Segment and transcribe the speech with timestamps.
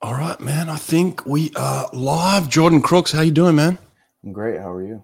[0.00, 0.68] All right, man.
[0.68, 2.48] I think we are live.
[2.48, 3.78] Jordan Crooks, how you doing, man?
[4.24, 4.60] I'm great.
[4.60, 5.02] How are you?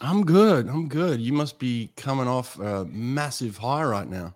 [0.00, 0.68] I'm good.
[0.68, 1.20] I'm good.
[1.20, 4.34] You must be coming off a massive high right now.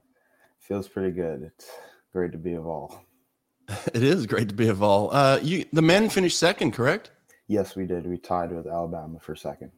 [0.61, 1.43] Feels pretty good.
[1.45, 1.71] It's
[2.13, 3.03] great to be a Vol.
[3.95, 5.11] It is great to be a Vol.
[5.13, 7.11] Uh, you, the men finished second, correct?
[7.49, 8.07] Yes, we did.
[8.07, 9.73] We tied with Alabama for second.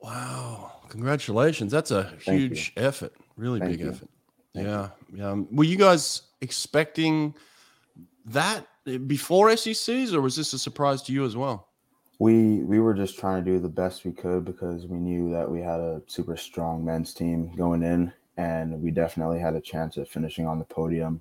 [0.00, 0.72] Wow!
[0.90, 1.72] Congratulations.
[1.72, 3.14] That's a Thank huge effort.
[3.36, 3.90] Really Thank big you.
[3.90, 4.08] effort.
[4.54, 4.88] Thank yeah.
[5.14, 5.30] Yeah.
[5.30, 7.34] Um, Were you guys expecting
[8.26, 11.68] that before SECs, or was this a surprise to you as well?
[12.18, 15.50] We we were just trying to do the best we could because we knew that
[15.50, 19.98] we had a super strong men's team going in, and we definitely had a chance
[19.98, 21.20] at finishing on the podium.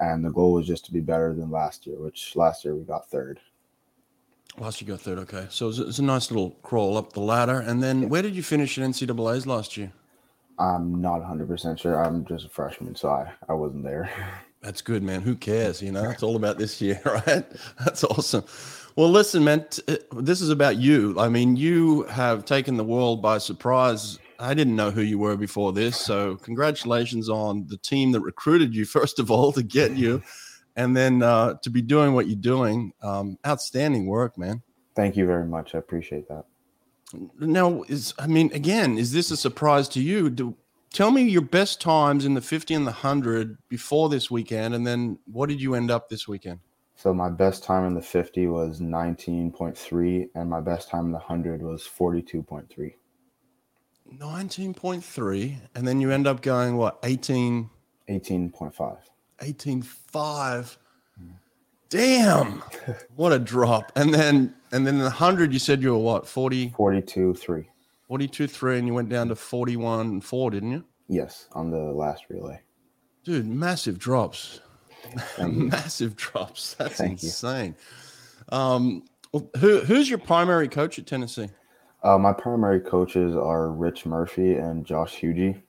[0.00, 2.82] And the goal was just to be better than last year, which last year we
[2.82, 3.40] got third.
[4.58, 5.18] Last year got third.
[5.18, 5.46] Okay.
[5.50, 7.60] So it's it a nice little crawl up the ladder.
[7.60, 9.92] And then where did you finish at NCAA's last year?
[10.58, 12.02] I'm not 100% sure.
[12.02, 14.10] I'm just a freshman, so I, I wasn't there.
[14.62, 15.22] That's good, man.
[15.22, 15.82] Who cares?
[15.82, 17.44] You know, it's all about this year, right?
[17.84, 18.44] That's awesome.
[18.94, 21.18] Well, listen, man, t- uh, this is about you.
[21.18, 24.18] I mean, you have taken the world by surprise.
[24.38, 25.96] I didn't know who you were before this.
[25.96, 30.22] So, congratulations on the team that recruited you, first of all, to get you,
[30.76, 32.92] and then uh, to be doing what you're doing.
[33.02, 34.62] Um, outstanding work, man.
[34.94, 35.74] Thank you very much.
[35.74, 36.44] I appreciate that.
[37.40, 40.30] Now, is I mean, again, is this a surprise to you?
[40.30, 40.56] Do,
[40.92, 44.86] tell me your best times in the 50 and the 100 before this weekend, and
[44.86, 46.60] then what did you end up this weekend?
[46.94, 51.18] So my best time in the 50 was 19.3, and my best time in the
[51.18, 52.94] 100 was 42.3.
[54.18, 57.68] 19.3, and then you end up going what 18,
[58.08, 58.96] 18.5.
[59.40, 60.76] 18.5.
[61.88, 62.62] Damn,
[63.16, 63.92] what a drop!
[63.96, 67.66] And then, and then the 100, you said you were what 40, 42.3.
[68.12, 70.84] 42, 3, and you went down to 41 4, didn't you?
[71.08, 72.60] Yes, on the last relay.
[73.24, 74.60] Dude, massive drops.
[75.38, 76.74] Massive drops.
[76.74, 77.28] That's Thank you.
[77.28, 77.74] insane.
[78.50, 81.48] Um, who who's your primary coach at Tennessee?
[82.02, 85.62] Uh, my primary coaches are Rich Murphy and Josh Hugie.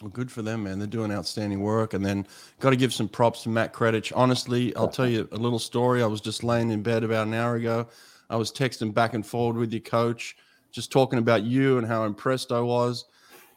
[0.00, 0.78] Well, good for them, man.
[0.78, 1.92] They're doing outstanding work.
[1.92, 2.24] And then
[2.60, 4.12] got to give some props to Matt Kredich.
[4.14, 6.04] Honestly, I'll tell you a little story.
[6.04, 7.88] I was just laying in bed about an hour ago.
[8.30, 10.36] I was texting back and forward with your coach,
[10.72, 13.04] just talking about you and how impressed I was.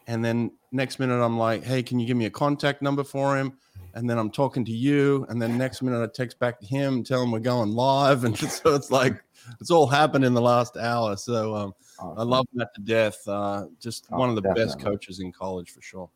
[0.06, 3.36] And then next minute, I'm like, hey, can you give me a contact number for
[3.36, 3.54] him?
[3.94, 5.26] And then I'm talking to you.
[5.28, 8.24] And then next minute, I text back to him and tell him we're going live.
[8.24, 9.20] And so it's like,
[9.60, 11.16] it's all happened in the last hour.
[11.16, 13.26] So um, I love that to death.
[13.26, 16.10] Uh, just Oh, one of the best coaches in college for sure.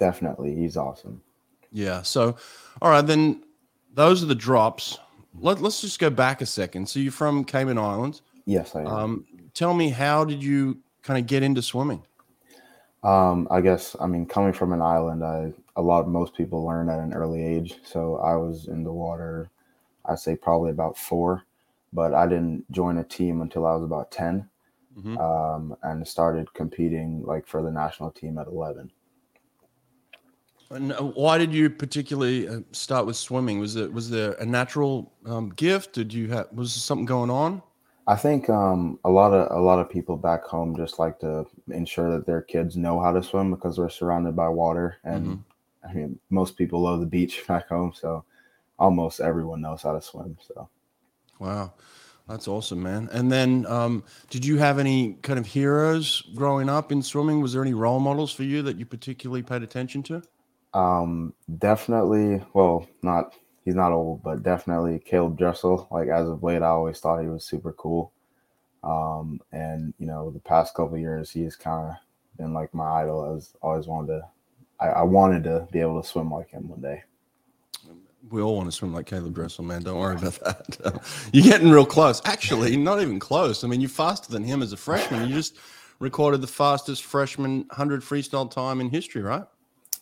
[0.00, 0.54] Definitely.
[0.54, 1.20] He's awesome.
[1.70, 2.02] Yeah.
[2.02, 2.36] So,
[2.80, 3.42] all right, then
[3.92, 4.98] those are the drops.
[5.38, 6.88] Let, let's just go back a second.
[6.88, 8.22] So you're from Cayman Islands.
[8.46, 8.86] Yes, I am.
[8.86, 9.26] Um,
[9.58, 12.02] tell me, how did you kind of get into swimming?
[13.02, 16.88] Um, I guess I mean coming from an island, I a lot most people learn
[16.88, 17.78] at an early age.
[17.84, 19.50] So I was in the water,
[20.04, 21.44] I'd say probably about four,
[21.92, 24.48] but I didn't join a team until I was about 10
[24.96, 25.18] Mhm.
[25.20, 28.90] um, and started competing like for the national team at eleven.
[30.70, 33.58] And uh, why did you particularly uh, start with swimming?
[33.58, 35.94] Was it was there a natural um, gift?
[35.94, 37.62] Did you have was there something going on?
[38.08, 41.46] I think um, a lot of a lot of people back home just like to
[41.68, 45.44] ensure that their kids know how to swim because we're surrounded by water, and Mhm.
[45.88, 48.24] I mean most people love the beach back home, so
[48.78, 50.38] almost everyone knows how to swim.
[50.40, 50.70] So.
[51.38, 51.74] Wow,
[52.26, 53.08] that's awesome, man.
[53.12, 57.42] And then, um, did you have any kind of heroes growing up in swimming?
[57.42, 60.22] Was there any role models for you that you particularly paid attention to?
[60.74, 62.42] Um, definitely.
[62.54, 63.34] Well, not
[63.68, 65.86] he's not old, but definitely Caleb Dressel.
[65.90, 68.12] Like as of late, I always thought he was super cool.
[68.82, 71.96] Um, and you know, the past couple of years, he's kind of
[72.38, 73.22] been like my idol.
[73.24, 74.28] I was always wanted to.
[74.80, 77.02] I, I wanted to be able to swim like him one day.
[78.30, 79.82] We all want to swim like Caleb Dressel, man.
[79.82, 81.02] Don't worry about that.
[81.34, 82.22] you're getting real close.
[82.24, 83.64] Actually, not even close.
[83.64, 85.28] I mean, you're faster than him as a freshman.
[85.28, 85.58] You just
[85.98, 89.44] recorded the fastest freshman 100 freestyle time in history, right?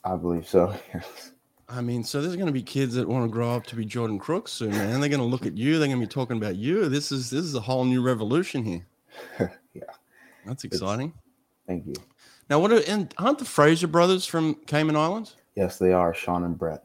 [0.05, 0.73] I believe so.
[1.69, 3.85] I mean, so there's going to be kids that want to grow up to be
[3.85, 5.01] Jordan Crooks soon, man.
[5.01, 5.79] They're going to look at you.
[5.79, 6.89] They're going to be talking about you.
[6.89, 8.87] This is this is a whole new revolution here.
[9.75, 9.83] Yeah.
[10.47, 11.13] that's exciting.
[11.67, 11.95] Thank you.
[12.49, 16.47] Now, what are, and aren't the Fraser brothers from Cayman Islands Yes, they are Shaune
[16.47, 16.83] and Brett.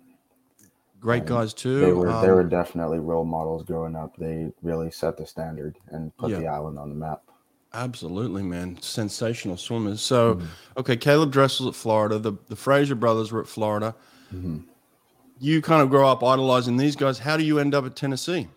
[0.99, 1.79] great Um, guys too?
[1.79, 4.17] They were they Um, were definitely role models growing up.
[4.17, 6.39] They really set the standard and put Yeah.
[6.39, 7.21] the island on the map.
[7.73, 8.77] Absolutely, man.
[8.81, 10.01] Sensational swimmers.
[10.01, 10.45] So, Mhm.
[10.77, 12.19] okay, Caleb Dressel's at Florida.
[12.19, 13.95] The the Fraser brothers were at Florida.
[14.33, 14.65] Mhm.
[15.39, 17.19] You kind of grow up idolizing these guys.
[17.19, 18.49] How do you end up at Tennessee?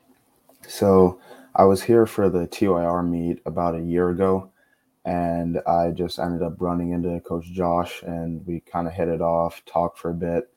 [0.67, 1.19] So
[1.55, 4.51] I was here for the TYR meet about a year ago,
[5.05, 9.21] and I just ended up running into Coach Josh, and we kind of hit it
[9.23, 10.51] off, talked for a bit,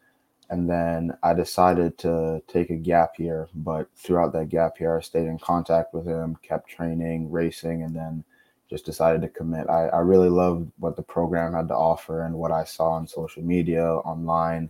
[0.50, 3.50] and then I decided to take a gap year.
[3.53, 7.95] But throughout that gap year, I stayed in contact with him, kept training, racing, and
[7.95, 8.24] then
[8.69, 9.69] just decided to commit.
[9.69, 13.08] I, I really loved what the program had to offer and what I saw on
[13.08, 14.69] social media, online,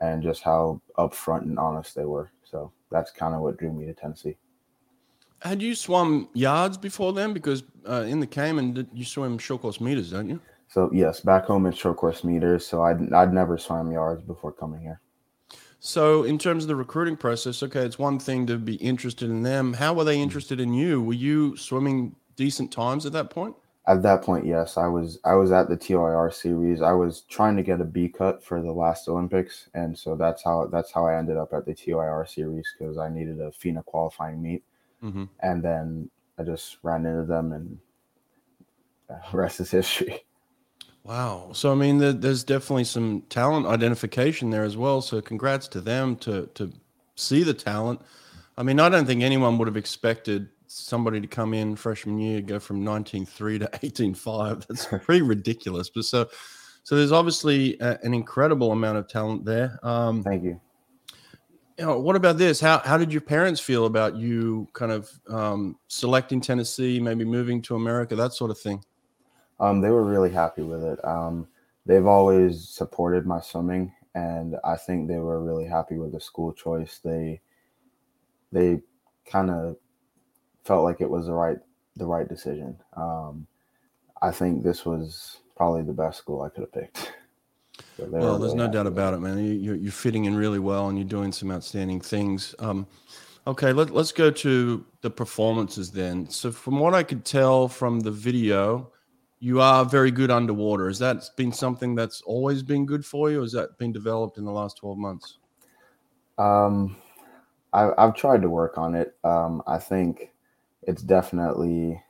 [0.00, 2.30] and just how upfront and honest they were.
[2.44, 4.36] So that's kind of what drew me to Tennessee.
[5.40, 7.32] Had you swum yards before then?
[7.32, 10.40] Because uh, in the Cayman, you swim short course meters, don't you?
[10.68, 12.66] So yes, back home in short course meters.
[12.66, 15.00] So I'd I'd never swam yards before coming here.
[15.78, 19.42] So in terms of the recruiting process, okay, it's one thing to be interested in
[19.42, 19.74] them.
[19.74, 21.02] How were they interested in you?
[21.02, 23.56] Were you swimming decent times at that point?
[23.88, 25.18] At that point, yes, I was.
[25.24, 26.82] I was at the TYR series.
[26.82, 30.42] I was trying to get a B cut for the last Olympics, and so that's
[30.42, 33.84] how that's how I ended up at the TYR series because I needed a FINA
[33.84, 34.64] qualifying meet,
[35.02, 35.24] mm-hmm.
[35.40, 37.78] and then I just ran into them, and
[39.08, 40.24] the rest is history.
[41.04, 41.50] Wow.
[41.52, 45.00] So I mean, there's definitely some talent identification there as well.
[45.00, 46.72] So congrats to them to to
[47.14, 48.00] see the talent.
[48.58, 52.40] I mean, I don't think anyone would have expected somebody to come in freshman year
[52.40, 55.90] go from 19.3 to 18.5 that's pretty ridiculous.
[55.90, 56.28] But so
[56.82, 59.78] so there's obviously a, an incredible amount of talent there.
[59.82, 60.60] Um thank you.
[61.78, 62.60] you know, what about this?
[62.60, 67.62] How how did your parents feel about you kind of um, selecting tennessee maybe moving
[67.62, 68.82] to america that sort of thing?
[69.58, 71.02] Um, they were really happy with it.
[71.04, 71.48] Um,
[71.86, 76.52] they've always supported my swimming and i think they were really happy with the school
[76.52, 77.00] choice.
[77.04, 77.40] They
[78.52, 78.80] they
[79.26, 79.76] kind of
[80.66, 81.58] felt like it was the right
[81.96, 82.76] the right decision.
[82.96, 83.46] Um,
[84.20, 87.12] I think this was probably the best school I could have picked.
[87.96, 89.38] So well, there's no doubt about it, man.
[89.38, 92.54] You, are you're fitting in really well, and you're doing some outstanding things.
[92.58, 92.86] Um,
[93.46, 96.28] okay, let, let's go to the performances then.
[96.28, 98.92] So, from what I could tell from the video,
[99.40, 100.88] you are very good underwater.
[100.88, 103.40] Has that been something that's always been good for you?
[103.40, 105.38] Or has that been developed in the last 12 months?
[106.38, 106.96] Um,
[107.72, 109.16] I, have tried to work on it.
[109.24, 110.32] Um, I think
[110.86, 112.00] it's definitely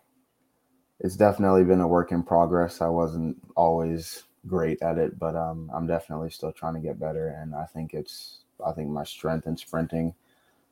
[1.01, 2.81] it's definitely been a work in progress.
[2.81, 7.37] I wasn't always great at it, but um, I'm definitely still trying to get better.
[7.41, 10.15] And I think it's I think my strength in sprinting,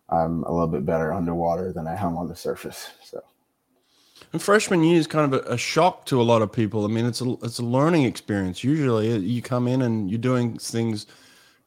[0.09, 2.91] I'm a little bit better underwater than I am on the surface.
[3.05, 3.23] So.
[4.33, 6.85] And freshman year is kind of a, a, shock to a lot of people.
[6.85, 8.65] I mean, it's a it's a learning experience.
[8.65, 11.07] Usually, uh, you come in and you're doing things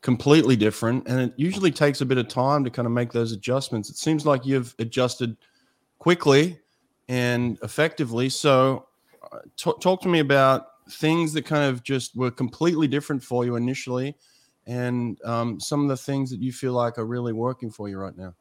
[0.02, 3.34] completely different, and it usually takes a bit of time to kind of make those
[3.34, 3.90] adjustments.
[3.90, 5.36] It seems like you've adjusted
[6.00, 6.60] quickly
[7.10, 8.30] and effectively.
[8.30, 8.88] So,
[9.32, 13.46] uh, t- talk to me about things that kind of just were completely different for
[13.46, 14.16] you initially,
[14.66, 17.98] and um, some of the things that you feel like are really working for you
[17.98, 18.34] right now.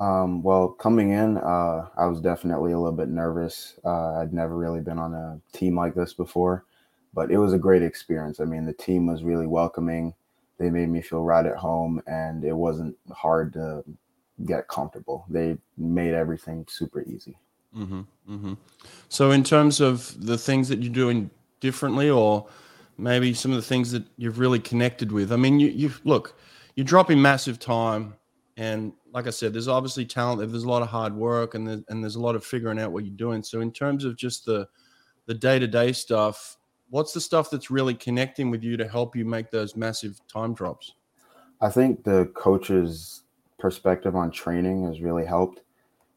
[0.00, 3.78] Um, well, coming in, uh, I was definitely a little bit nervous.
[3.84, 6.64] Uh, I'd never really been on a team like this before,
[7.14, 8.40] but it was a great experience.
[8.40, 10.14] I mean, the team was really welcoming.
[10.58, 13.84] They made me feel right at home, and it wasn't hard to
[14.46, 15.24] get comfortable.
[15.28, 17.38] They made everything super easy.
[17.76, 18.54] Mm-hmm, mm-hmm.
[19.08, 22.46] So, in terms of the things that you're doing differently, or
[22.98, 26.38] maybe some of the things that you've really connected with, I mean, you, you look,
[26.76, 28.14] you're dropping massive time,
[28.56, 30.38] and like I said, there's obviously talent.
[30.50, 32.92] There's a lot of hard work, and there's, and there's a lot of figuring out
[32.92, 33.42] what you're doing.
[33.42, 34.68] So, in terms of just the
[35.26, 36.56] the day to day stuff,
[36.90, 40.54] what's the stuff that's really connecting with you to help you make those massive time
[40.54, 40.94] drops?
[41.60, 43.22] I think the coaches
[43.64, 45.62] perspective on training has really helped.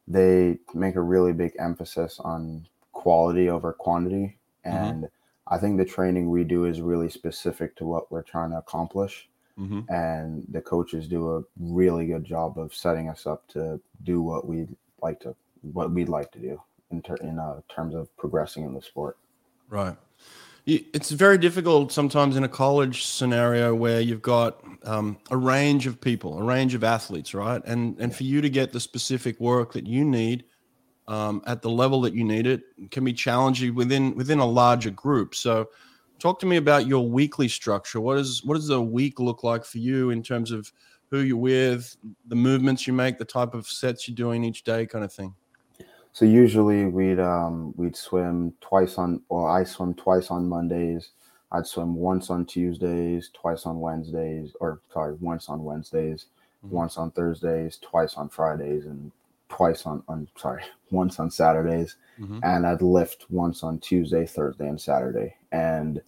[0.06, 4.38] They make a really big emphasis on quality over quantity.
[4.66, 4.78] Mm-hmm.
[4.78, 5.54] And mm-hmm.
[5.54, 9.30] I think the training we do is really specific to what we're trying to accomplish.
[9.58, 9.90] Mm-hmm.
[9.90, 14.46] And the coaches do a really good job of setting us up to do what
[14.46, 14.68] we
[15.02, 18.74] like to, what we'd like to do in, ter- in uh, terms of progressing in
[18.74, 19.16] the sport.
[19.70, 19.96] Right
[20.68, 26.00] it's very difficult sometimes in a college scenario where you've got um, a range of
[26.02, 27.62] people, a range of athletes, right?
[27.66, 30.44] And and for you to get the specific work that you need
[31.08, 34.92] um, at the level that you need it can be challenging within within a larger
[34.92, 35.36] group.
[35.36, 35.70] So,
[36.20, 38.02] talk to me about your weekly structure.
[38.02, 40.72] What is what does a week look like for you in terms of
[41.10, 41.96] who you're with,
[42.28, 45.34] the movements you make, the type of sets you're doing each day, kind of thing?
[46.18, 51.12] So usually we'd um, we'd swim twice on, or I swim twice on Mondays.
[51.52, 56.26] I'd swim once on Tuesdays, twice on Wednesdays, or sorry, once on Wednesdays,
[56.66, 56.76] mm-hmm.
[56.76, 59.12] once on Thursdays, twice on Fridays, and
[59.48, 61.98] twice on, on sorry, once on Saturdays.
[62.20, 62.40] Mm-hmm.
[62.42, 65.36] And I'd lift once on Tuesday, Thursday, and Saturday.
[65.52, 66.02] And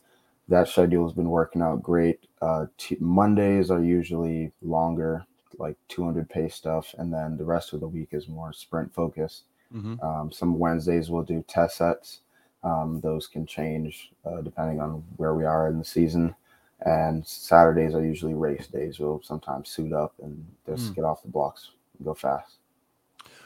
[0.47, 2.25] that schedule has been working out great.
[2.41, 5.27] Uh, t- Mondays are usually longer,
[5.59, 9.43] like 200 pace stuff, and then the rest of the week is more sprint focused.
[9.73, 9.99] Mm-hmm.
[10.03, 12.21] Um, some Wednesdays we'll do test sets.
[12.63, 16.35] Um, those can change uh, depending on where we are in the season.
[16.85, 18.99] And Saturdays are usually race days.
[18.99, 20.95] We'll sometimes suit up and just Mm.
[20.95, 22.57] get off the blocks, and go fast.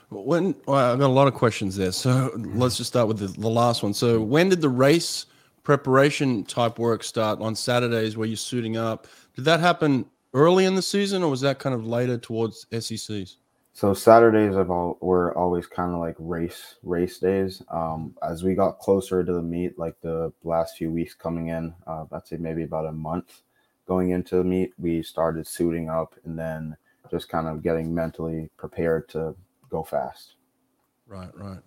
[0.09, 3.27] When well, I've got a lot of questions there, so let's just start with the,
[3.27, 3.93] the last one.
[3.95, 5.25] So, when did the race
[5.63, 9.07] preparation type work start on Saturdays, where you're suiting up?
[9.35, 13.37] Did that happen early in the season, or was that kind of later towards SECs?
[13.75, 17.63] So Saturdays have all were always kind of like race race days.
[17.69, 21.73] Um, as we got closer to the meet, like the last few weeks coming in,
[21.87, 23.41] uh, I'd say maybe about a month
[23.87, 26.77] going into the meet, we started suiting up and then
[27.09, 29.35] just kind of getting mentally prepared to
[29.69, 30.35] go fast.
[31.07, 31.59] Right, right.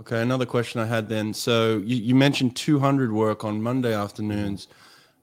[0.00, 1.32] Okay, another question I had then.
[1.32, 4.68] So you, you mentioned 200 work on Monday afternoons.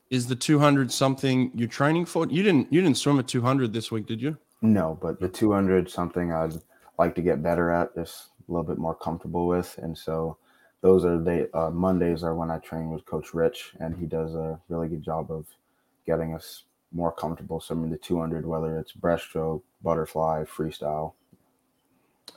[0.10, 2.26] Is the 200 something you're training for?
[2.28, 4.38] You didn't you didn't swim at 200 this week, did you?
[4.62, 6.54] No, but the 200 something I'd
[7.00, 10.38] like to get better at, just a little bit more comfortable with, and so
[10.82, 14.36] those are the uh, Mondays are when I train with Coach Rich, and he does
[14.36, 15.46] a really good job of
[16.06, 21.14] getting us more comfortable swimming the 200, whether it's breaststroke, butterfly, freestyle.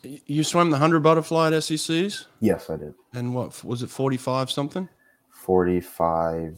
[0.03, 2.95] You swam the 100 butterfly at SECs, Yes, I did.
[3.13, 4.89] and what was it 45 something?
[5.31, 6.57] 45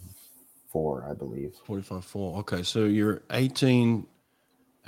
[0.72, 1.54] 4, I believe.
[1.64, 2.38] 45 4.
[2.40, 4.06] Okay, so you're 18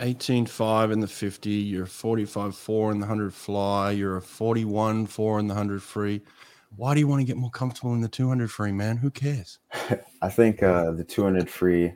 [0.01, 5.07] 18 5 in the 50, you're 45 4 in the 100 fly, you're a 41
[5.07, 6.23] 4 in the 100 free.
[6.77, 8.99] Why do you want to get more comfortable in the 200 free, man?
[8.99, 9.59] Who cares?
[10.23, 11.95] I think uh, the 200 free,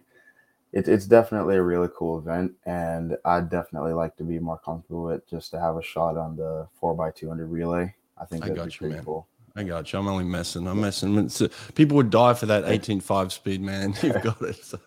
[0.73, 5.05] it, it's definitely a really cool event, and I'd definitely like to be more comfortable
[5.05, 7.95] with just to have a shot on the 4x200 relay.
[8.19, 9.05] I think I that'd got be you, pretty man.
[9.05, 9.29] cool.
[9.55, 9.99] I got you.
[9.99, 10.67] I'm only messing.
[10.67, 11.19] I'm messing.
[11.19, 13.95] It's, uh, people would die for that 18.5 speed, man.
[14.03, 14.65] You've got it.
[14.65, 14.79] So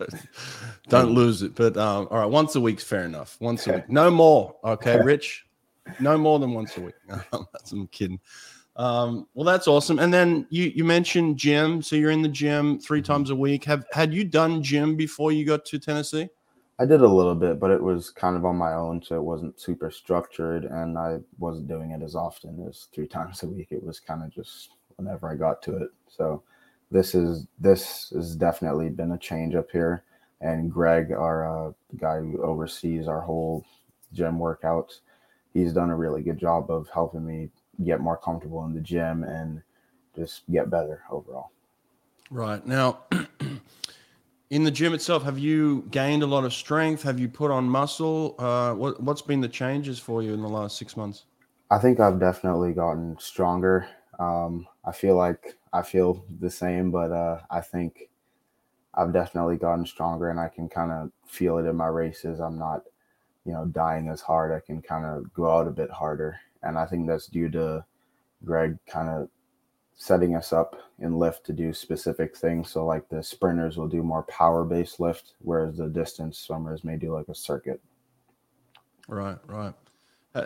[0.88, 1.54] don't lose it.
[1.54, 3.36] But um, all right, once a week's fair enough.
[3.40, 3.88] Once a week.
[3.88, 4.56] No more.
[4.64, 5.46] Okay, Rich?
[6.00, 6.94] No more than once a week.
[7.08, 8.20] That's, I'm kidding.
[8.74, 9.98] Um, well, that's awesome.
[9.98, 11.80] And then you, you mentioned gym.
[11.80, 13.64] So you're in the gym three times a week.
[13.64, 16.28] Have had you done gym before you got to Tennessee?
[16.78, 19.22] I did a little bit, but it was kind of on my own, so it
[19.22, 23.68] wasn't super structured, and I wasn't doing it as often as three times a week.
[23.70, 25.90] It was kind of just whenever I got to it.
[26.08, 26.42] So
[26.90, 30.04] this is this has definitely been a change up here.
[30.40, 33.64] And Greg, our uh, guy who oversees our whole
[34.12, 35.00] gym workouts,
[35.54, 37.48] he's done a really good job of helping me
[37.84, 39.62] get more comfortable in the gym and
[40.14, 41.52] just get better overall.
[42.30, 42.64] Right.
[42.66, 43.04] Now,
[44.50, 47.02] in the gym itself, have you gained a lot of strength?
[47.02, 48.36] Have you put on muscle?
[48.38, 51.24] Uh, what, what's been the changes for you in the last six months?
[51.70, 53.88] I think I've definitely gotten stronger.
[54.20, 58.08] Um, I feel like I feel the same, but uh, I think
[58.94, 62.40] I've definitely gotten stronger, and I can kind of feel it in my races.
[62.40, 62.84] I'm not,
[63.44, 64.52] you know, dying as hard.
[64.52, 67.84] I can kind of go out a bit harder, and I think that's due to
[68.44, 69.28] Greg kind of
[69.96, 72.70] setting us up in lift to do specific things.
[72.70, 77.12] So, like the sprinters will do more power-based lift, whereas the distance swimmers may do
[77.12, 77.80] like a circuit.
[79.08, 79.74] Right, right.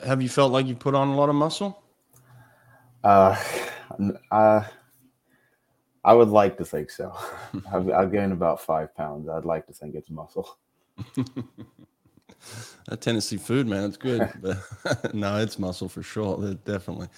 [0.04, 1.82] Have you felt like you put on a lot of muscle?
[3.02, 3.36] Uh,
[4.30, 4.62] uh,
[6.04, 7.16] I would like to think so.
[7.72, 9.28] I've, I've gained about five pounds.
[9.28, 10.58] I'd like to think it's muscle.
[12.88, 14.28] That Tennessee food, man, it's good.
[14.82, 16.54] But no, it's muscle for sure.
[16.64, 17.08] Definitely.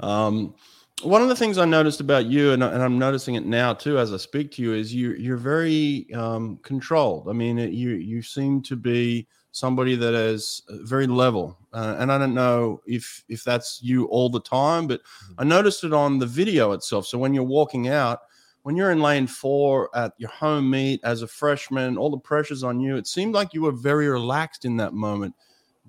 [0.00, 0.54] Um,
[1.02, 3.98] one of the things I noticed about you, and, and I'm noticing it now too,
[3.98, 7.28] as I speak to you, is you you're very um, controlled.
[7.28, 11.96] I mean, it, you you seem to be somebody that is uh, very level, uh,
[11.98, 15.00] and I don't know if if that's you all the time, but
[15.36, 17.06] I noticed it on the video itself.
[17.06, 18.20] So when you're walking out,
[18.62, 22.62] when you're in lane four at your home meet as a freshman, all the pressure's
[22.62, 22.96] on you.
[22.96, 25.34] It seemed like you were very relaxed in that moment.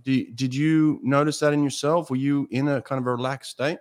[0.03, 2.09] Did, did you notice that in yourself?
[2.09, 3.77] Were you in a kind of a relaxed state?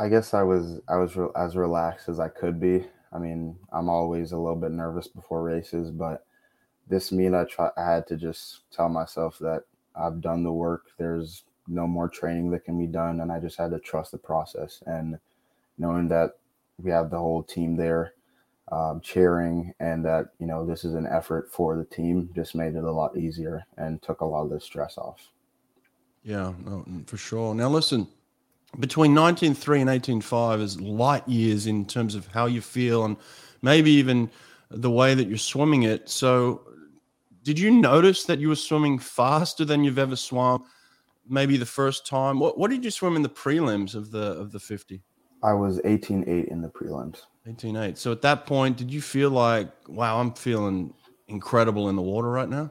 [0.00, 2.86] I guess I was I was re- as relaxed as I could be.
[3.12, 6.24] I mean, I'm always a little bit nervous before races, but
[6.88, 9.64] this meet I try I had to just tell myself that
[9.94, 10.86] I've done the work.
[10.96, 14.18] There's no more training that can be done, and I just had to trust the
[14.18, 15.18] process and
[15.76, 16.38] knowing that
[16.82, 18.14] we have the whole team there
[18.72, 22.74] um, cheering and that you know this is an effort for the team just made
[22.74, 25.28] it a lot easier and took a lot of the stress off.
[26.22, 27.54] Yeah, no, for sure.
[27.54, 28.08] Now listen,
[28.78, 33.16] between 19.3 and 18.5 is light years in terms of how you feel and
[33.62, 34.30] maybe even
[34.70, 36.08] the way that you're swimming it.
[36.08, 36.62] So
[37.42, 40.64] did you notice that you were swimming faster than you've ever swum?
[41.28, 42.38] Maybe the first time.
[42.38, 45.02] What what did you swim in the prelims of the of the 50?
[45.42, 47.22] I was 18.8 in the prelims.
[47.46, 47.96] 18.8.
[47.96, 50.92] So at that point, did you feel like, wow, I'm feeling
[51.28, 52.70] incredible in the water right now?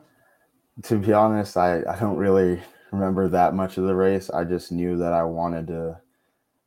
[0.84, 4.30] to be honest, I, I don't really remember that much of the race.
[4.30, 6.00] I just knew that I wanted to,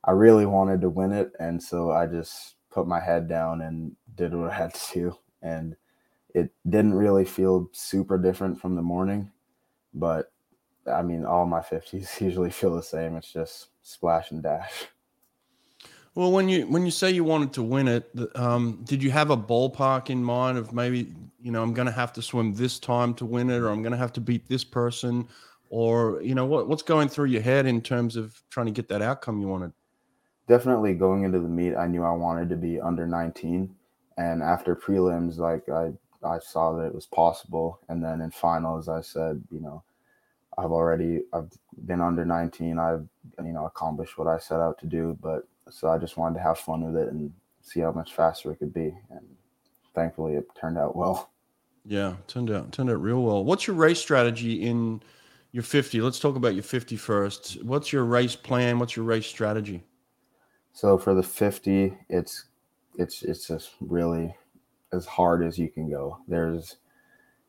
[0.05, 1.33] I really wanted to win it.
[1.38, 5.19] And so I just put my head down and did what I had to do.
[5.43, 5.76] And
[6.35, 9.31] it didn't really feel super different from the morning,
[9.95, 10.33] but
[10.87, 13.17] I mean, all my 50s usually feel the same.
[13.17, 14.87] It's just splash and dash.
[16.14, 19.31] Well, when you when you say you wanted to win it, um, did you have
[19.31, 22.79] a ballpark in mind of maybe you know I'm going to have to swim this
[22.79, 25.26] time to win it, or I'm going to have to beat this person,
[25.73, 28.88] or you know what what's going through your head in terms of trying to get
[28.88, 29.73] that outcome you wanted?
[30.47, 33.75] Definitely going into the meet, I knew I wanted to be under 19,
[34.19, 38.88] and after prelims, like I I saw that it was possible, and then in finals,
[38.91, 39.83] I said, you know,
[40.59, 41.50] I've already I've
[41.87, 42.79] been under 19.
[42.79, 43.09] I've
[43.43, 46.43] you know accomplished what I set out to do, but so I just wanted to
[46.43, 48.95] have fun with it and see how much faster it could be.
[49.09, 49.26] And
[49.95, 51.31] thankfully, it turned out well.
[51.87, 53.43] Yeah, turned out turned out real well.
[53.43, 55.00] What's your race strategy in
[55.53, 56.01] your 50?
[56.01, 57.63] Let's talk about your 50 first.
[57.63, 58.79] What's your race plan?
[58.79, 59.85] What's your race strategy?
[60.73, 62.47] So for the 50, it's
[62.99, 64.35] it's it's just really
[64.93, 66.19] as hard as you can go.
[66.27, 66.77] There's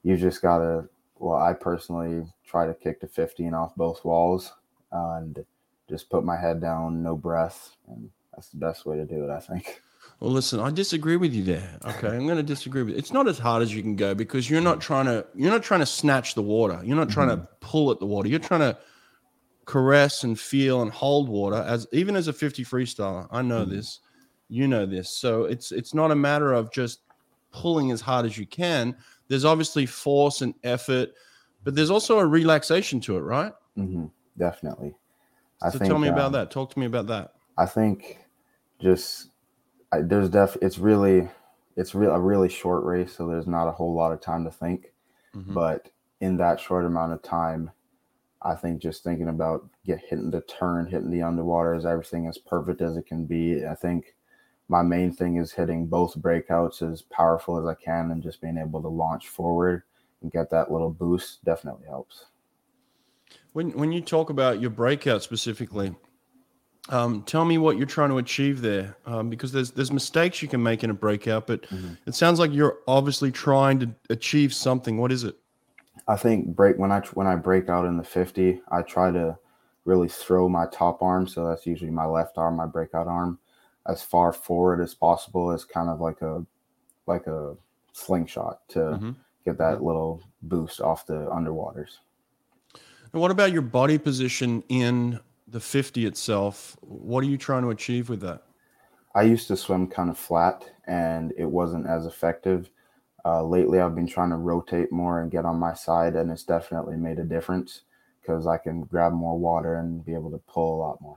[0.03, 0.87] you just gotta.
[1.17, 4.51] Well, I personally try to kick to 15 off both walls
[4.91, 5.45] uh, and
[5.89, 9.29] just put my head down, no breath, and that's the best way to do it,
[9.29, 9.81] I think.
[10.23, 11.77] Well, listen, I disagree with you there.
[11.83, 12.97] Okay, I'm going to disagree with you.
[12.97, 15.63] It's not as hard as you can go because you're not trying to you're not
[15.63, 16.79] trying to snatch the water.
[16.81, 17.41] You're not trying mm-hmm.
[17.41, 18.29] to pull at the water.
[18.29, 18.77] You're trying to
[19.65, 23.27] caress and feel and hold water as even as a 50 freestyler.
[23.31, 23.75] I know mm-hmm.
[23.75, 23.99] this.
[24.47, 25.09] You know this.
[25.09, 27.01] So it's it's not a matter of just
[27.51, 28.95] pulling as hard as you can.
[29.27, 31.09] There's obviously force and effort,
[31.65, 33.51] but there's also a relaxation to it, right?
[33.77, 34.05] Mm-hmm.
[34.37, 34.95] Definitely.
[35.61, 36.49] I so think, tell me um, about that.
[36.49, 37.33] Talk to me about that.
[37.57, 38.19] I think
[38.79, 39.27] just
[39.93, 41.29] I, there's def it's really
[41.75, 44.51] it's real a really short race, so there's not a whole lot of time to
[44.51, 44.93] think.
[45.35, 45.53] Mm-hmm.
[45.53, 45.89] But
[46.21, 47.71] in that short amount of time,
[48.41, 52.37] I think just thinking about get hitting the turn, hitting the underwater is everything as
[52.37, 53.65] perfect as it can be.
[53.65, 54.15] I think
[54.67, 58.57] my main thing is hitting both breakouts as powerful as I can and just being
[58.57, 59.83] able to launch forward
[60.21, 62.25] and get that little boost definitely helps.
[63.53, 65.95] When when you talk about your breakout specifically,
[66.89, 70.47] um, tell me what you're trying to achieve there, um, because there's there's mistakes you
[70.47, 71.93] can make in a breakout, but mm-hmm.
[72.05, 74.97] it sounds like you're obviously trying to achieve something.
[74.97, 75.37] What is it?
[76.07, 79.37] I think break when I when I break out in the 50, I try to
[79.85, 83.39] really throw my top arm, so that's usually my left arm, my breakout arm,
[83.87, 86.45] as far forward as possible as kind of like a
[87.07, 87.55] like a
[87.93, 89.11] slingshot to mm-hmm.
[89.45, 89.85] get that mm-hmm.
[89.85, 91.99] little boost off the underwaters.
[93.13, 96.77] And what about your body position in the 50 itself?
[96.81, 98.43] What are you trying to achieve with that?
[99.15, 102.69] I used to swim kind of flat and it wasn't as effective.
[103.25, 106.43] Uh, lately, I've been trying to rotate more and get on my side, and it's
[106.43, 107.83] definitely made a difference
[108.21, 111.15] because I can grab more water and be able to pull a lot more.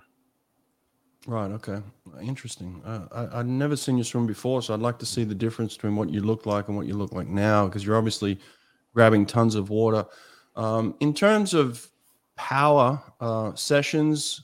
[1.26, 1.50] Right.
[1.50, 1.82] Okay.
[2.22, 2.80] Interesting.
[2.84, 5.74] Uh, I, I've never seen you swim before, so I'd like to see the difference
[5.74, 8.38] between what you look like and what you look like now because you're obviously
[8.94, 10.06] grabbing tons of water.
[10.54, 11.90] Um, in terms of
[12.36, 14.42] power uh, sessions,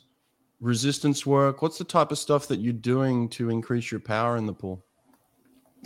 [0.60, 4.46] resistance work, what's the type of stuff that you're doing to increase your power in
[4.46, 4.84] the pool?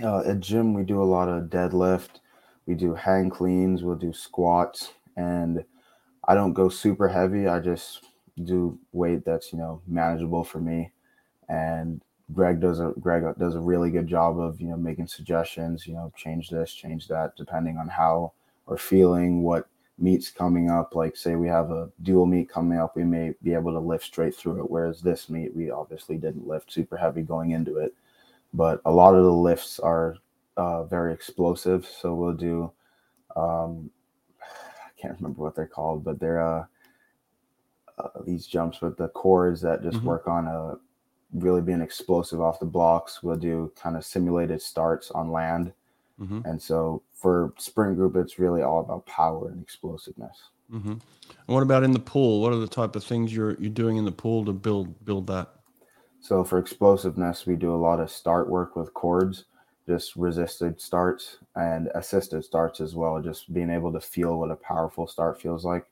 [0.03, 2.21] Uh, at gym, we do a lot of deadlift.
[2.66, 3.83] We do hang cleans.
[3.83, 5.64] We'll do squats, and
[6.29, 7.47] I don't go super heavy.
[7.47, 8.05] I just
[8.45, 10.90] do weight that's you know manageable for me.
[11.49, 15.87] And Greg does a Greg does a really good job of you know making suggestions.
[15.87, 18.33] You know, change this, change that, depending on how
[18.66, 19.66] we're feeling, what
[19.98, 23.54] meets coming up, like say we have a dual meet coming up, we may be
[23.54, 24.70] able to lift straight through it.
[24.70, 27.94] Whereas this meet, we obviously didn't lift super heavy going into it.
[28.52, 30.16] But a lot of the lifts are
[30.56, 31.87] uh, very explosive.
[31.87, 32.72] So we'll do,
[33.35, 33.90] um,
[34.40, 36.64] I can't remember what they're called, but they're uh,
[37.98, 40.06] uh, these jumps with the cores that just mm-hmm.
[40.06, 40.74] work on a
[41.32, 43.22] really being explosive off the blocks.
[43.22, 45.72] We'll do kind of simulated starts on land.
[46.20, 46.40] Mm-hmm.
[46.44, 50.50] And so for sprint group, it's really all about power and explosiveness.
[50.72, 50.92] Mm-hmm.
[50.92, 51.00] And
[51.46, 52.40] what about in the pool?
[52.40, 55.26] What are the type of things you're you're doing in the pool to build build
[55.29, 55.50] that?
[56.20, 59.44] So for explosiveness, we do a lot of start work with cords,
[59.87, 63.20] just resisted starts and assisted starts as well.
[63.22, 65.87] Just being able to feel what a powerful start feels like,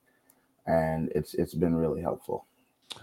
[0.67, 2.47] and it's it's been really helpful.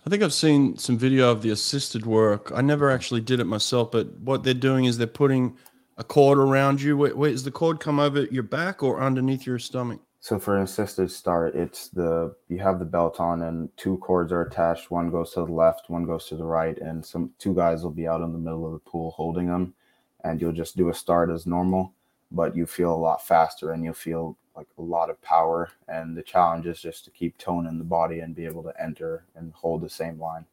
[0.05, 2.51] I think I've seen some video of the assisted work.
[2.53, 5.57] I never actually did it myself, but what they're doing is they're putting
[6.01, 6.97] a cord around you.
[6.97, 10.01] Wait, wait, does the cord come over your back or underneath your stomach?
[10.19, 14.31] So for an assisted start, it's the you have the belt on and two cords
[14.31, 14.89] are attached.
[14.89, 17.91] One goes to the left, one goes to the right, and some two guys will
[17.91, 19.75] be out in the middle of the pool holding them,
[20.23, 21.93] and you'll just do a start as normal,
[22.31, 25.69] but you feel a lot faster and you'll feel like a lot of power.
[25.87, 28.73] And the challenge is just to keep tone in the body and be able to
[28.81, 30.45] enter and hold the same line.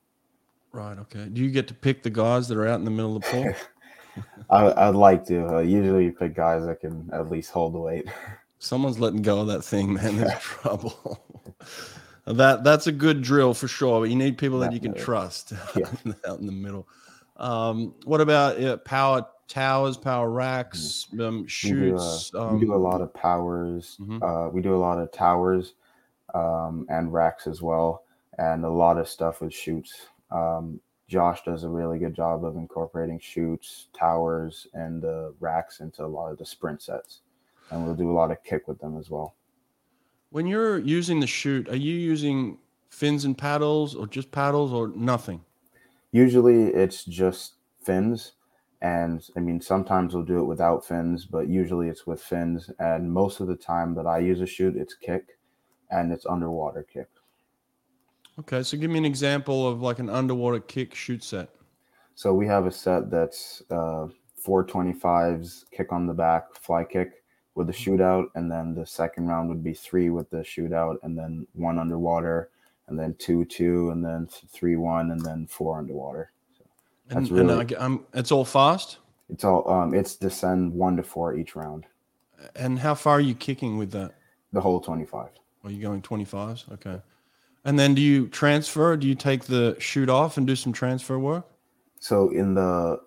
[0.73, 0.99] Right.
[0.99, 1.25] Okay.
[1.27, 3.29] Do you get to pick the guys that are out in the middle of the
[3.31, 3.55] pool?
[4.51, 5.57] I, would like to.
[5.57, 8.07] Uh, usually, you pick guys that can at least hold the weight.
[8.59, 10.17] Someone's letting go of that thing, man.
[10.17, 11.23] There's trouble.
[12.27, 14.01] that that's a good drill for sure.
[14.01, 15.91] But you need people that you can trust yeah.
[16.27, 16.89] out in the middle.
[17.37, 21.27] Um, what about uh, power towers, power racks, mm.
[21.27, 22.33] um, chutes?
[22.33, 23.97] We do, a, um, we do, a, lot of powers.
[24.01, 24.23] Mm-hmm.
[24.23, 25.75] Uh, we do a lot of towers
[26.35, 28.05] um, and racks as well,
[28.39, 30.09] and a lot of stuff with chutes.
[30.31, 36.05] Um, Josh does a really good job of incorporating chutes, towers, and uh, racks into
[36.05, 37.21] a lot of the sprint sets,
[37.71, 39.35] and we'll do a lot of kick with them as well.
[40.31, 42.59] When you're using the chute, are you using
[42.91, 45.43] fins and paddles, or just paddles, or nothing?
[46.13, 48.33] Usually, it's just fins
[48.81, 52.71] and I mean, sometimes we'll do it without fins, but usually it's with fins.
[52.79, 55.39] And most of the time that I use a chute, it's kick
[55.91, 57.09] and it's underwater kick.
[58.41, 61.49] Okay, so give me an example of like an underwater kick shoot set.
[62.15, 64.09] So we have a set that's uh,
[64.45, 67.23] 425s, kick on the back, fly kick
[67.55, 67.95] with the mm-hmm.
[67.95, 71.79] shootout, and then the second round would be three with the shootout, and then one
[71.79, 72.51] underwater,
[72.87, 76.31] and then two two, and then three one, and then four underwater.
[77.09, 77.61] That's and, really.
[77.61, 78.99] And I'm, it's all fast.
[79.29, 79.69] It's all.
[79.69, 81.87] Um, it's descend one to four each round.
[82.55, 84.15] And how far are you kicking with that?
[84.53, 85.31] The whole twenty-five.
[85.65, 86.67] Are you going twenty-fives?
[86.73, 87.01] Okay.
[87.65, 88.97] And then do you transfer?
[88.97, 91.47] Do you take the chute off and do some transfer work?
[92.01, 93.01] So in the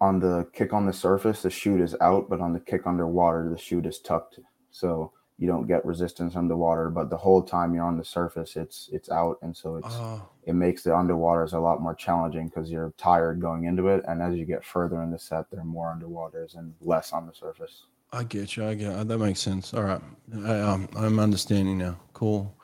[0.00, 3.50] on the kick on the surface, the chute is out, but on the kick underwater,
[3.50, 4.38] the chute is tucked.
[4.70, 8.90] So you don't get resistance underwater but the whole time you're on the surface it's
[8.92, 10.22] it's out and so it's oh.
[10.44, 14.20] it makes the underwaters a lot more challenging because you're tired going into it and
[14.20, 17.32] as you get further in the set there are more underwaters and less on the
[17.32, 19.04] surface i get you i get you.
[19.04, 20.02] that makes sense all right
[20.44, 22.54] I, um, i'm understanding now cool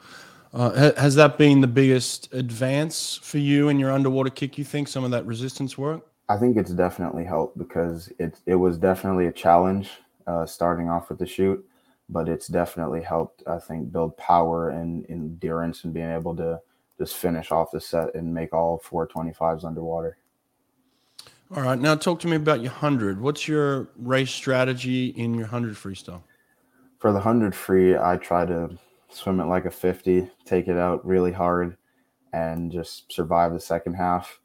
[0.57, 4.89] uh, has that been the biggest advance for you in your underwater kick you think
[4.89, 9.27] some of that resistance work i think it's definitely helped because it, it was definitely
[9.27, 9.91] a challenge
[10.27, 11.65] uh, starting off with the chute
[12.09, 16.61] but it's definitely helped, I think, build power and endurance and being able to
[16.99, 20.19] just finish off the set and make all 425s underwater.
[21.55, 21.79] All right.
[21.79, 23.21] Now talk to me about your 100.
[23.21, 26.23] What's your race strategy in your 100 freestyle?
[26.99, 28.77] For the 100 free, I try to
[29.09, 31.77] swim it like a 50, take it out really hard,
[32.33, 34.41] and just survive the second half.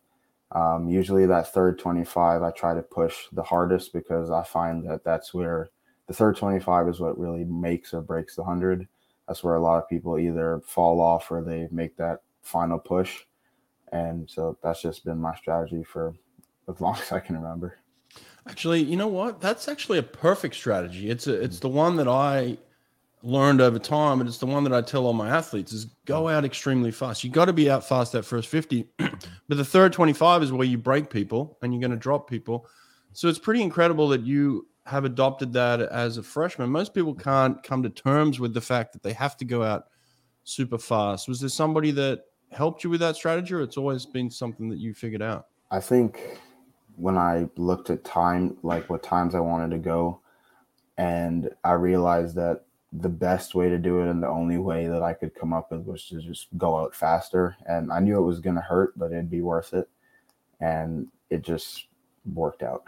[0.52, 5.04] Um, usually, that third 25, I try to push the hardest because I find that
[5.04, 5.71] that's where–
[6.12, 8.86] the third 25 is what really makes or breaks the 100.
[9.30, 13.19] That's where a lot of people either fall off or they make that final push.
[13.93, 16.13] And so that's just been my strategy for
[16.67, 17.78] as long as I can remember.
[18.45, 19.39] Actually, you know what?
[19.39, 21.10] That's actually a perfect strategy.
[21.10, 22.58] It's a, it's the one that I
[23.23, 26.23] learned over time, and it's the one that I tell all my athletes is go
[26.23, 26.34] mm.
[26.34, 27.23] out extremely fast.
[27.23, 28.88] You got to be out fast that first 50.
[28.97, 32.67] but the third 25 is where you break people and you're going to drop people.
[33.13, 36.69] So it's pretty incredible that you have adopted that as a freshman.
[36.69, 39.86] Most people can't come to terms with the fact that they have to go out
[40.43, 41.27] super fast.
[41.27, 44.79] Was there somebody that helped you with that strategy, or it's always been something that
[44.79, 45.47] you figured out?
[45.69, 46.39] I think
[46.95, 50.19] when I looked at time, like what times I wanted to go,
[50.97, 55.01] and I realized that the best way to do it and the only way that
[55.01, 57.56] I could come up with was to just go out faster.
[57.65, 59.89] And I knew it was going to hurt, but it'd be worth it.
[60.60, 61.88] And it just
[62.34, 62.84] worked out.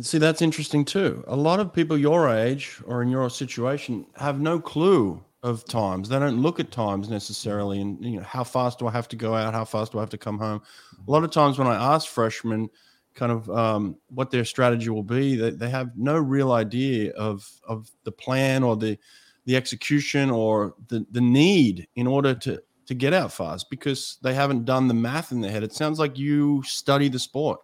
[0.00, 1.24] See, that's interesting too.
[1.26, 6.08] A lot of people your age or in your situation have no clue of times.
[6.08, 9.16] They don't look at times necessarily, and you know how fast do I have to
[9.16, 9.54] go out?
[9.54, 10.60] How fast do I have to come home?
[11.06, 12.68] A lot of times when I ask freshmen,
[13.14, 17.48] kind of um, what their strategy will be, they, they have no real idea of
[17.66, 18.98] of the plan or the
[19.44, 24.34] the execution or the the need in order to to get out fast because they
[24.34, 25.62] haven't done the math in their head.
[25.62, 27.60] It sounds like you study the sport.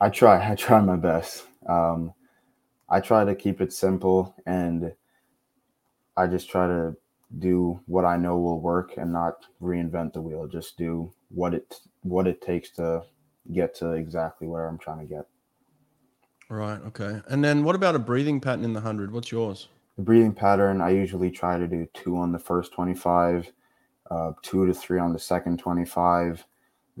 [0.00, 0.50] I try.
[0.50, 1.44] I try my best.
[1.68, 2.14] Um,
[2.88, 4.92] I try to keep it simple, and
[6.16, 6.96] I just try to
[7.38, 10.46] do what I know will work and not reinvent the wheel.
[10.48, 13.02] Just do what it what it takes to
[13.52, 15.26] get to exactly where I'm trying to get.
[16.48, 16.80] Right.
[16.86, 17.20] Okay.
[17.28, 19.12] And then what about a breathing pattern in the hundred?
[19.12, 19.68] What's yours?
[19.96, 20.80] The breathing pattern.
[20.80, 23.52] I usually try to do two on the first twenty-five,
[24.10, 26.44] uh, two to three on the second twenty-five,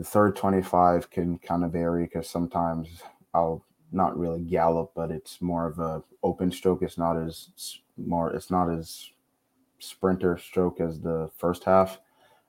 [0.00, 3.02] the third 25 can kind of vary because sometimes
[3.34, 6.80] I'll not really gallop, but it's more of a open stroke.
[6.80, 8.32] It's not as more.
[8.32, 9.10] It's not as
[9.78, 12.00] sprinter stroke as the first half.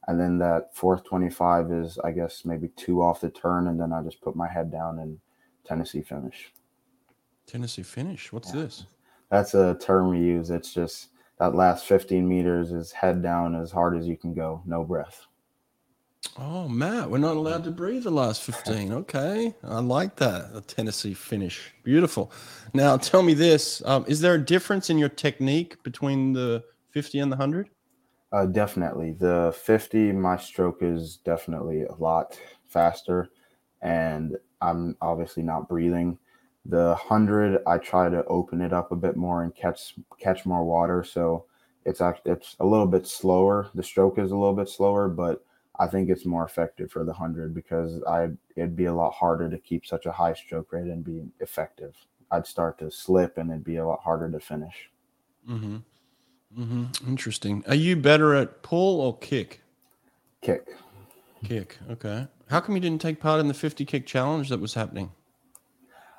[0.07, 3.67] And then that fourth 25 is, I guess, maybe two off the turn.
[3.67, 5.19] And then I just put my head down and
[5.65, 6.51] Tennessee finish.
[7.45, 8.31] Tennessee finish?
[8.31, 8.61] What's yeah.
[8.61, 8.85] this?
[9.29, 10.49] That's a term we use.
[10.49, 11.09] It's just
[11.39, 15.25] that last 15 meters is head down as hard as you can go, no breath.
[16.37, 18.91] Oh, Matt, we're not allowed to breathe the last 15.
[19.01, 19.53] Okay.
[19.63, 20.51] I like that.
[20.53, 21.73] A Tennessee finish.
[21.83, 22.31] Beautiful.
[22.73, 27.19] Now, tell me this um, Is there a difference in your technique between the 50
[27.19, 27.69] and the 100?
[28.31, 29.11] Uh, definitely.
[29.11, 33.29] The 50, my stroke is definitely a lot faster,
[33.81, 36.17] and I'm obviously not breathing.
[36.65, 40.63] The 100, I try to open it up a bit more and catch catch more
[40.63, 41.03] water.
[41.03, 41.45] So
[41.85, 43.69] it's it's a little bit slower.
[43.75, 45.43] The stroke is a little bit slower, but
[45.79, 49.49] I think it's more effective for the 100 because I it'd be a lot harder
[49.49, 51.95] to keep such a high stroke rate and be effective.
[52.29, 54.89] I'd start to slip and it'd be a lot harder to finish.
[55.49, 55.77] Mm-hmm.
[56.57, 57.07] Mm-hmm.
[57.07, 57.63] Interesting.
[57.67, 59.61] Are you better at pull or kick?
[60.41, 60.67] Kick.
[61.45, 61.77] Kick.
[61.89, 62.27] Okay.
[62.49, 65.11] How come you didn't take part in the 50 kick challenge that was happening?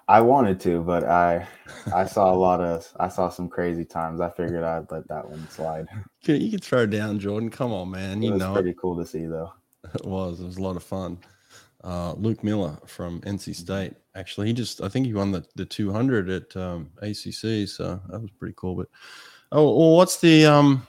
[0.09, 1.47] I wanted to, but I
[1.95, 4.21] I saw a lot of I saw some crazy times.
[4.21, 5.87] I figured I'd let that one slide.
[6.25, 7.51] You can throw down, Jordan.
[7.51, 8.23] Come on, man.
[8.23, 8.79] It You was know pretty it.
[8.79, 9.53] cool to see though.
[9.95, 10.39] It was.
[10.41, 11.19] It was a lot of fun.
[11.83, 13.95] Uh, Luke Miller from NC State.
[14.15, 18.21] Actually, he just I think he won the, the 200 at um, ACC, so that
[18.23, 18.77] was pretty cool.
[18.77, 18.87] But
[19.53, 20.87] oh, well, what's the um?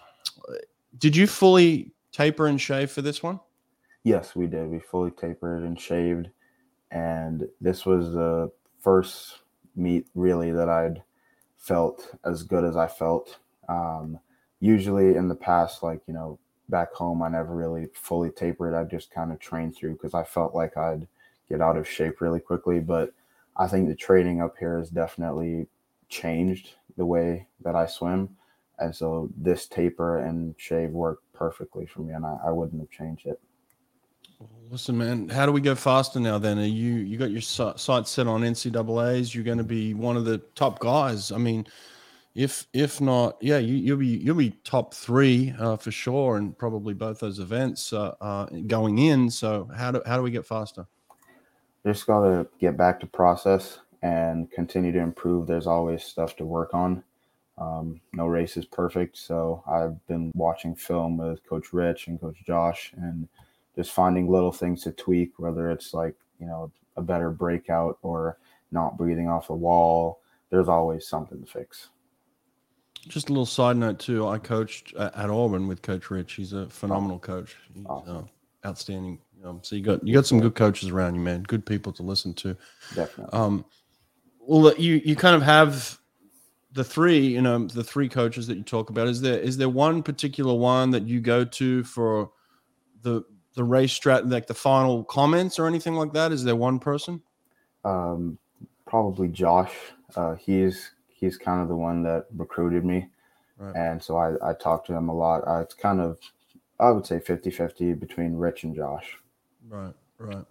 [0.98, 3.40] Did you fully taper and shave for this one?
[4.04, 4.68] Yes, we did.
[4.70, 6.30] We fully tapered and shaved,
[6.92, 9.40] and this was the first
[9.76, 11.02] meet really that I'd
[11.58, 13.38] felt as good as I felt.
[13.70, 14.20] Um,
[14.60, 18.74] usually in the past, like you know, back home, I never really fully tapered.
[18.74, 21.08] I just kind of trained through because I felt like I'd
[21.50, 22.80] get out of shape really quickly.
[22.80, 23.14] But
[23.58, 25.68] I think the training up here has definitely
[26.10, 28.36] changed the way that I swim.
[28.84, 32.90] And so this taper and shave worked perfectly for me, and I, I wouldn't have
[32.90, 33.40] changed it.
[34.70, 36.38] Listen, man, how do we go faster now?
[36.38, 39.34] Then are you you got your si- sights set on NCAA's?
[39.34, 41.32] You're going to be one of the top guys.
[41.32, 41.66] I mean,
[42.36, 46.58] if if not, yeah, you, you'll be you'll be top three uh, for sure, and
[46.58, 49.30] probably both those events uh, uh, going in.
[49.30, 50.88] So how do how do we get faster?
[51.86, 55.48] Just got to get back to process and continue to improve.
[55.48, 57.04] There's always stuff to work on.
[57.58, 62.38] Um, no race is perfect, so I've been watching film with Coach Rich and Coach
[62.46, 63.28] Josh, and
[63.76, 68.38] just finding little things to tweak, whether it's like you know a better breakout or
[68.72, 70.22] not breathing off the wall.
[70.50, 71.90] There's always something to fix.
[73.08, 74.28] Just a little side note too.
[74.28, 76.34] I coached at Auburn with Coach Rich.
[76.34, 77.56] He's a phenomenal coach.
[77.74, 78.18] He's Awesome.
[78.64, 79.20] uh, outstanding.
[79.44, 81.44] Um, so you got you got some good coaches around you, man.
[81.44, 82.56] Good people to listen to.
[82.96, 83.38] Definitely.
[83.38, 83.66] Um,
[84.40, 86.00] well, you you kind of have
[86.74, 89.08] the three, you know, the three coaches that you talk about.
[89.08, 92.32] Is there is there one particular one that you go to for
[93.02, 93.24] the
[93.56, 96.32] the race strat, like the final comments or anything like that?
[96.32, 97.22] Is there one person?
[97.86, 98.38] Um,
[98.88, 99.74] probably Josh.
[100.16, 103.08] Uh, he's he's kind of the one that recruited me,
[103.58, 103.76] Right.
[103.76, 105.48] and so I, I talk to him a lot.
[105.48, 106.18] Uh, it's kind of
[106.80, 109.18] I would say 50-50 between Rich and Josh.
[109.70, 110.46] Right, right.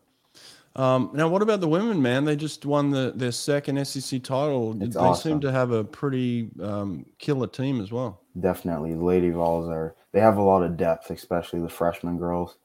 [0.74, 2.24] Um, now, what about the women, man?
[2.24, 4.82] They just won the their second SEC title.
[4.82, 5.32] It's they awesome.
[5.32, 8.22] seem to have a pretty um, killer team as well.
[8.40, 12.56] Definitely, the Lady Vols are they have a lot of depth, especially the freshman girls.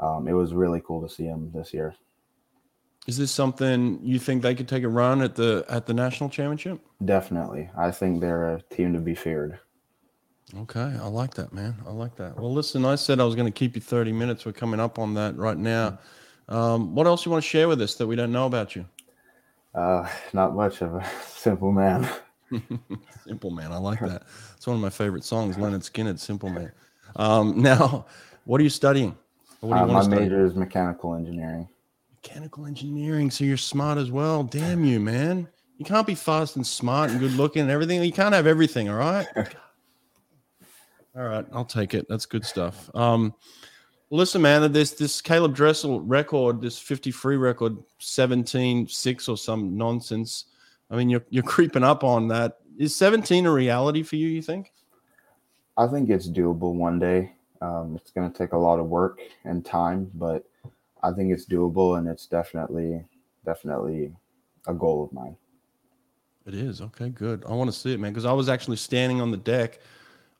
[0.00, 1.94] Um, it was really cool to see them this year.
[3.06, 6.28] Is this something you think they could take a run at the at the national
[6.28, 6.80] championship?
[7.02, 9.58] Definitely, I think they're a team to be feared.
[10.54, 11.76] Okay, I like that, man.
[11.86, 12.38] I like that.
[12.38, 14.46] Well, listen, I said I was going to keep you 30 minutes.
[14.46, 15.98] We're coming up on that right now.
[16.48, 18.86] Um, what else you want to share with us that we don't know about you?
[19.74, 22.08] Uh, not much of a simple man.
[23.26, 23.72] Simple Man.
[23.72, 24.22] I like that.
[24.56, 26.70] It's one of my favorite songs, Lynyrd Skynyrd, Simple Man.
[27.16, 28.06] Um, now,
[28.44, 29.16] what are you studying?
[29.60, 30.20] What do you Uh, my study?
[30.20, 31.68] major is mechanical engineering.
[32.22, 33.32] Mechanical engineering.
[33.32, 34.44] So you're smart as well.
[34.44, 35.48] Damn you, man.
[35.78, 38.02] You can't be fast and smart and good looking and everything.
[38.04, 38.88] You can't have everything.
[38.88, 39.26] All right.
[41.16, 41.46] all right.
[41.52, 42.06] I'll take it.
[42.08, 42.88] That's good stuff.
[42.94, 43.34] Um,
[44.10, 49.76] listen, man, this this Caleb Dressel record, this 50 free record, 17 6 or some
[49.76, 50.46] nonsense.
[50.90, 52.58] I mean, you're you're creeping up on that.
[52.78, 54.72] Is 17 a reality for you, you think?
[55.76, 57.32] I think it's doable one day.
[57.60, 60.44] Um, it's going to take a lot of work and time, but
[61.02, 63.04] I think it's doable, and it's definitely,
[63.44, 64.12] definitely
[64.66, 65.36] a goal of mine.
[66.46, 66.80] It is.
[66.80, 67.44] Okay, good.
[67.48, 69.80] I want to see it, man, because I was actually standing on the deck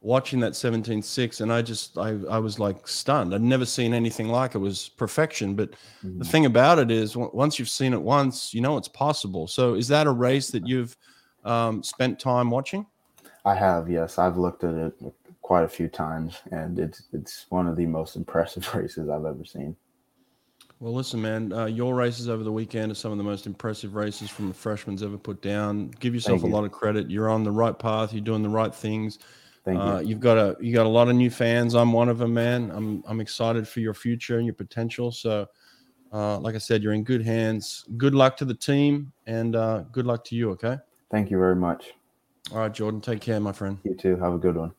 [0.01, 3.35] watching that 17-6 and I just I, I was like stunned.
[3.35, 4.59] I'd never seen anything like it.
[4.59, 5.55] It was perfection.
[5.55, 5.71] But
[6.03, 6.27] the Mhm.
[6.27, 9.47] thing about it is on- once you've seen it once, you know it's possible.
[9.49, 10.97] So is that a race that you've
[11.45, 12.87] um, spent time watching?
[13.45, 14.95] I have, yes, I've looked at it
[15.43, 19.45] quite a few times, and it's it's one of the most impressive races I've ever
[19.45, 19.77] seen.
[20.81, 23.95] Well, listen, man, uh, your races over the weekend are some of the most impressive
[23.95, 25.89] races from a freshman's ever put down.
[26.01, 26.53] Give yourself Thank a you.
[26.55, 27.11] lot of credit.
[27.11, 28.13] You're on the right path.
[28.13, 29.19] You're doing the right things.
[29.67, 29.91] Thank you.
[29.91, 31.75] Uh, you've got a you got a lot of new fans.
[31.75, 32.71] I'm one of them, man.
[32.73, 35.11] I'm I'm excited for your future and your potential.
[35.11, 35.49] So,
[36.13, 37.85] uh, like I said, you're in good hands.
[37.97, 40.51] Good luck to the team, and uh, good luck to you.
[40.51, 40.79] Okay.
[41.11, 41.95] Thank you very much.
[42.53, 43.01] All right, Jordan.
[43.01, 43.79] Take care, my friend.
[43.83, 44.17] You too.
[44.19, 44.73] Have a good one.